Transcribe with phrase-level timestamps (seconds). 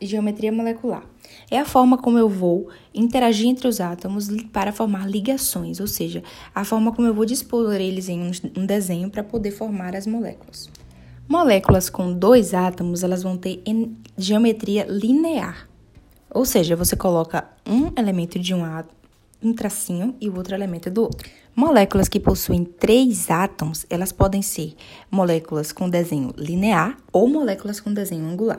[0.00, 1.02] Geometria molecular.
[1.50, 6.22] É a forma como eu vou interagir entre os átomos para formar ligações, ou seja,
[6.54, 10.68] a forma como eu vou dispor eles em um desenho para poder formar as moléculas.
[11.28, 13.62] Moléculas com dois átomos, elas vão ter
[14.16, 15.68] geometria linear.
[16.30, 18.94] Ou seja, você coloca um elemento de um átomo,
[19.42, 21.28] um tracinho e o outro elemento do outro.
[21.56, 24.74] Moléculas que possuem três átomos, elas podem ser
[25.10, 28.58] moléculas com desenho linear ou moléculas com desenho angular.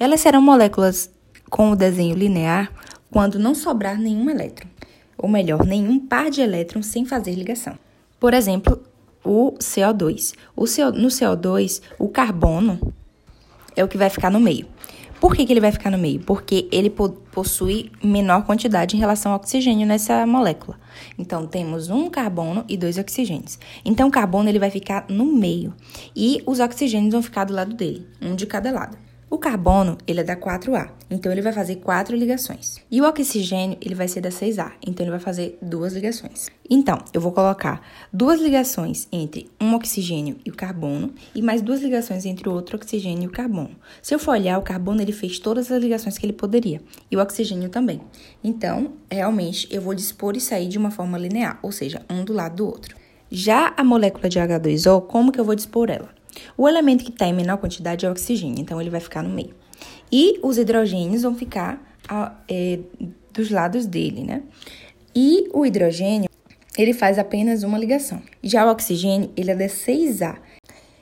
[0.00, 1.10] Elas serão moléculas
[1.50, 2.72] com o desenho linear
[3.10, 4.66] quando não sobrar nenhum elétron,
[5.18, 7.78] ou melhor, nenhum par de elétrons sem fazer ligação.
[8.18, 8.82] Por exemplo,
[9.22, 10.32] o CO2.
[10.56, 12.94] O CO, no CO2, o carbono
[13.76, 14.66] é o que vai ficar no meio.
[15.20, 16.20] Por que, que ele vai ficar no meio?
[16.20, 20.78] Porque ele possui menor quantidade em relação ao oxigênio nessa molécula.
[21.18, 23.58] Então, temos um carbono e dois oxigênios.
[23.84, 25.74] Então, o carbono ele vai ficar no meio
[26.14, 28.96] e os oxigênios vão ficar do lado dele, um de cada lado.
[29.30, 32.78] O carbono, ele é da 4A, então ele vai fazer quatro ligações.
[32.90, 36.48] E o oxigênio, ele vai ser da 6A, então ele vai fazer duas ligações.
[36.70, 41.82] Então, eu vou colocar duas ligações entre um oxigênio e o carbono e mais duas
[41.82, 43.76] ligações entre o outro oxigênio e o carbono.
[44.00, 47.16] Se eu for olhar, o carbono ele fez todas as ligações que ele poderia e
[47.16, 48.00] o oxigênio também.
[48.42, 52.32] Então, realmente, eu vou dispor isso aí de uma forma linear, ou seja, um do
[52.32, 52.96] lado do outro.
[53.30, 56.16] Já a molécula de H2O, como que eu vou dispor ela?
[56.58, 59.28] O elemento que está em menor quantidade é o oxigênio, então ele vai ficar no
[59.28, 59.54] meio.
[60.10, 61.80] E os hidrogênios vão ficar
[62.48, 62.80] é,
[63.32, 64.42] dos lados dele, né?
[65.14, 66.28] E o hidrogênio,
[66.76, 68.20] ele faz apenas uma ligação.
[68.42, 70.36] Já o oxigênio, ele é de 6A,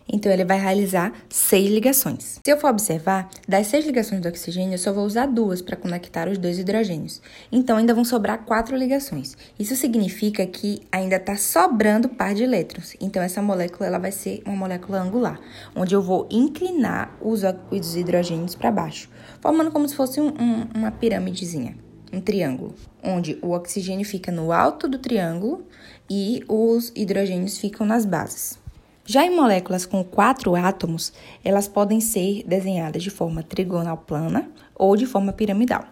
[0.08, 2.40] então, ele vai realizar seis ligações.
[2.44, 5.76] Se eu for observar, das seis ligações do oxigênio, eu só vou usar duas para
[5.76, 7.20] conectar os dois hidrogênios.
[7.50, 9.36] Então, ainda vão sobrar quatro ligações.
[9.58, 12.94] Isso significa que ainda está sobrando par de elétrons.
[13.00, 15.40] Então, essa molécula ela vai ser uma molécula angular,
[15.74, 19.10] onde eu vou inclinar os, os hidrogênios para baixo,
[19.40, 21.76] formando como se fosse um, um, uma pirâmidezinha,
[22.12, 25.66] um triângulo, onde o oxigênio fica no alto do triângulo
[26.08, 28.65] e os hidrogênios ficam nas bases.
[29.06, 31.12] Já em moléculas com quatro átomos,
[31.44, 35.84] elas podem ser desenhadas de forma trigonal plana ou de forma piramidal.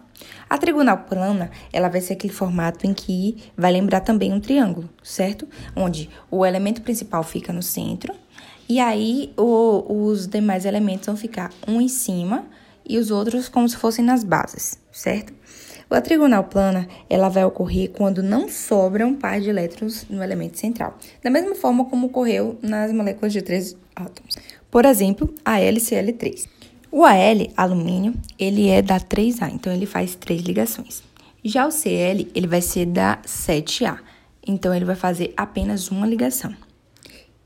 [0.49, 4.89] A trigonal plana, ela vai ser aquele formato em que vai lembrar também um triângulo,
[5.01, 5.47] certo?
[5.75, 8.13] Onde o elemento principal fica no centro
[8.67, 12.45] e aí o, os demais elementos vão ficar um em cima
[12.87, 15.33] e os outros como se fossem nas bases, certo?
[15.89, 20.57] A trigonal plana, ela vai ocorrer quando não sobra um par de elétrons no elemento
[20.59, 24.35] central, da mesma forma como ocorreu nas moléculas de três átomos.
[24.69, 26.49] Por exemplo, a LCl3.
[26.91, 27.15] O Al,
[27.55, 31.03] alumínio, ele é da 3A, então ele faz três ligações.
[31.43, 33.99] Já o Cl, ele vai ser da 7A,
[34.45, 36.53] então ele vai fazer apenas uma ligação.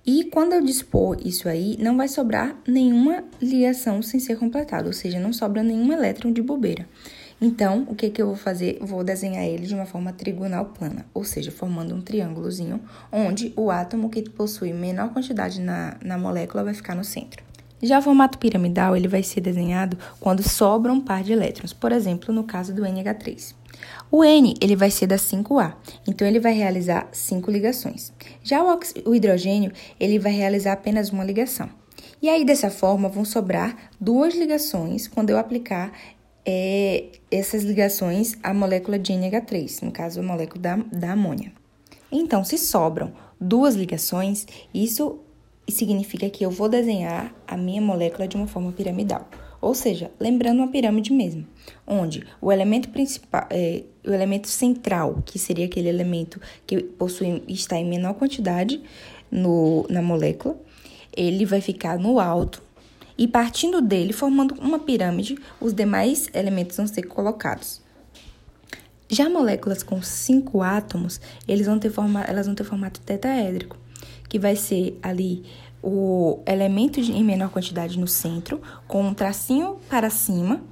[0.06, 4.94] E quando eu dispor isso aí, não vai sobrar nenhuma ligação sem ser completada, ou
[4.94, 6.88] seja, não sobra nenhum elétron de bobeira.
[7.42, 8.78] Então, o que, que eu vou fazer?
[8.82, 13.72] Vou desenhar ele de uma forma trigonal plana, ou seja, formando um triângulozinho, onde o
[13.72, 17.42] átomo que possui menor quantidade na, na molécula vai ficar no centro.
[17.82, 21.94] Já o formato piramidal, ele vai ser desenhado quando sobra um par de elétrons, por
[21.94, 23.56] exemplo, no caso do NH3.
[24.12, 28.12] O N, ele vai ser da 5A, então ele vai realizar cinco ligações.
[28.44, 31.70] Já o, o hidrogênio, ele vai realizar apenas uma ligação.
[32.22, 35.94] E aí, dessa forma, vão sobrar duas ligações quando eu aplicar
[36.52, 41.54] é, essas ligações à molécula de NH3, no caso, a molécula da, da amônia.
[42.12, 45.20] Então, se sobram duas ligações, isso
[45.70, 49.30] significa que eu vou desenhar a minha molécula de uma forma piramidal.
[49.62, 51.46] Ou seja, lembrando uma pirâmide mesmo,
[51.86, 57.78] onde o elemento principal, é, o elemento central, que seria aquele elemento que possui está
[57.78, 58.82] em menor quantidade
[59.30, 60.60] no, na molécula,
[61.16, 62.64] ele vai ficar no alto
[63.20, 67.82] e partindo dele, formando uma pirâmide, os demais elementos vão ser colocados.
[69.10, 73.76] Já moléculas com cinco átomos, eles vão ter forma, elas vão ter formato tetraédrico,
[74.30, 75.44] que vai ser ali
[75.84, 80.64] o elemento em menor quantidade no centro, com um tracinho para cima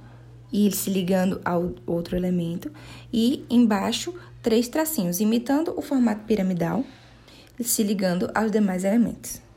[0.50, 2.72] e se ligando ao outro elemento,
[3.12, 6.82] e embaixo três tracinhos, imitando o formato piramidal,
[7.60, 9.47] se ligando aos demais elementos.